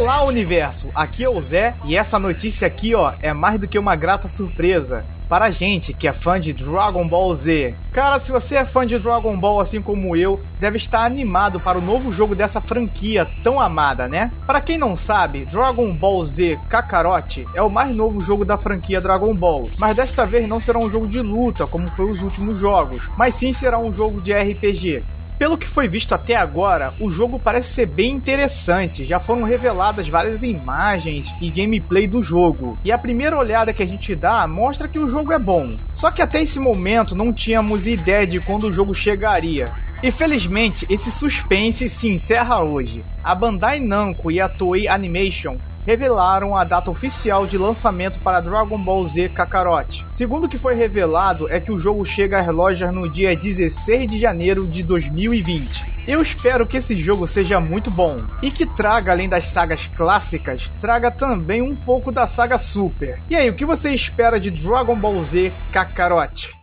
Olá, 0.00 0.24
universo! 0.24 0.88
Aqui 0.94 1.22
é 1.24 1.28
o 1.28 1.42
Zé 1.42 1.74
e 1.84 1.94
essa 1.94 2.18
notícia 2.18 2.66
aqui, 2.66 2.94
ó, 2.94 3.12
é 3.20 3.34
mais 3.34 3.60
do 3.60 3.68
que 3.68 3.78
uma 3.78 3.94
grata 3.94 4.28
surpresa 4.28 5.04
para 5.28 5.44
a 5.44 5.50
gente 5.50 5.92
que 5.92 6.08
é 6.08 6.12
fã 6.14 6.40
de 6.40 6.54
Dragon 6.54 7.06
Ball 7.06 7.36
Z. 7.36 7.74
Cara, 7.92 8.18
se 8.18 8.32
você 8.32 8.56
é 8.56 8.64
fã 8.64 8.86
de 8.86 8.98
Dragon 8.98 9.36
Ball 9.36 9.60
assim 9.60 9.82
como 9.82 10.16
eu, 10.16 10.40
deve 10.58 10.78
estar 10.78 11.04
animado 11.04 11.60
para 11.60 11.76
o 11.76 11.82
novo 11.82 12.10
jogo 12.10 12.34
dessa 12.34 12.62
franquia 12.62 13.28
tão 13.44 13.60
amada, 13.60 14.08
né? 14.08 14.32
Para 14.46 14.62
quem 14.62 14.78
não 14.78 14.96
sabe, 14.96 15.44
Dragon 15.44 15.92
Ball 15.92 16.24
Z 16.24 16.58
Kakarot 16.70 17.46
é 17.54 17.60
o 17.60 17.68
mais 17.68 17.94
novo 17.94 18.22
jogo 18.22 18.42
da 18.42 18.56
franquia 18.56 19.02
Dragon 19.02 19.34
Ball, 19.34 19.68
mas 19.76 19.94
desta 19.94 20.24
vez 20.24 20.48
não 20.48 20.60
será 20.60 20.78
um 20.78 20.90
jogo 20.90 21.06
de 21.06 21.20
luta 21.20 21.66
como 21.66 21.90
foi 21.90 22.10
os 22.10 22.22
últimos 22.22 22.58
jogos, 22.58 23.10
mas 23.18 23.34
sim 23.34 23.52
será 23.52 23.78
um 23.78 23.92
jogo 23.92 24.22
de 24.22 24.32
RPG. 24.32 25.02
Pelo 25.40 25.56
que 25.56 25.66
foi 25.66 25.88
visto 25.88 26.14
até 26.14 26.36
agora, 26.36 26.92
o 27.00 27.10
jogo 27.10 27.40
parece 27.40 27.72
ser 27.72 27.86
bem 27.86 28.12
interessante. 28.12 29.06
Já 29.06 29.18
foram 29.18 29.42
reveladas 29.42 30.06
várias 30.06 30.42
imagens 30.42 31.32
e 31.40 31.48
gameplay 31.48 32.06
do 32.06 32.22
jogo. 32.22 32.76
E 32.84 32.92
a 32.92 32.98
primeira 32.98 33.38
olhada 33.38 33.72
que 33.72 33.82
a 33.82 33.86
gente 33.86 34.14
dá 34.14 34.46
mostra 34.46 34.86
que 34.86 34.98
o 34.98 35.08
jogo 35.08 35.32
é 35.32 35.38
bom. 35.38 35.74
Só 35.94 36.10
que 36.10 36.20
até 36.20 36.42
esse 36.42 36.60
momento 36.60 37.14
não 37.14 37.32
tínhamos 37.32 37.86
ideia 37.86 38.26
de 38.26 38.38
quando 38.38 38.64
o 38.64 38.72
jogo 38.72 38.92
chegaria. 38.92 39.72
E 40.02 40.10
felizmente 40.10 40.86
esse 40.90 41.10
suspense 41.10 41.88
se 41.88 42.06
encerra 42.08 42.62
hoje. 42.62 43.02
A 43.24 43.34
Bandai 43.34 43.80
Namco 43.80 44.30
e 44.30 44.42
a 44.42 44.48
Toei 44.48 44.88
Animation 44.88 45.56
revelaram 45.86 46.56
a 46.56 46.64
data 46.64 46.90
oficial 46.90 47.46
de 47.46 47.56
lançamento 47.56 48.18
para 48.20 48.40
Dragon 48.40 48.78
Ball 48.78 49.06
Z 49.06 49.30
Kakarot. 49.30 50.04
Segundo 50.12 50.44
o 50.44 50.48
que 50.48 50.58
foi 50.58 50.74
revelado 50.74 51.50
é 51.50 51.60
que 51.60 51.72
o 51.72 51.78
jogo 51.78 52.04
chega 52.04 52.40
às 52.40 52.46
lojas 52.48 52.92
no 52.92 53.08
dia 53.08 53.34
16 53.34 54.06
de 54.06 54.18
janeiro 54.18 54.66
de 54.66 54.82
2020. 54.82 56.00
Eu 56.06 56.20
espero 56.22 56.66
que 56.66 56.78
esse 56.78 56.96
jogo 56.98 57.26
seja 57.26 57.60
muito 57.60 57.90
bom 57.90 58.16
e 58.42 58.50
que 58.50 58.66
traga, 58.66 59.12
além 59.12 59.28
das 59.28 59.46
sagas 59.46 59.86
clássicas, 59.96 60.68
traga 60.80 61.10
também 61.10 61.62
um 61.62 61.76
pouco 61.76 62.10
da 62.10 62.26
saga 62.26 62.58
Super. 62.58 63.18
E 63.28 63.36
aí, 63.36 63.48
o 63.48 63.54
que 63.54 63.64
você 63.64 63.92
espera 63.92 64.40
de 64.40 64.50
Dragon 64.50 64.96
Ball 64.96 65.22
Z 65.22 65.52
Kakarot? 65.72 66.59